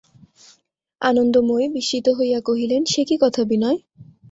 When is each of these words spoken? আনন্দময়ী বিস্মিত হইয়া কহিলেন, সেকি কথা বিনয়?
আনন্দময়ী 1.01 1.67
বিস্মিত 1.69 2.07
হইয়া 2.17 2.39
কহিলেন, 2.41 2.81
সেকি 2.85 3.15
কথা 3.23 3.41
বিনয়? 3.43 3.77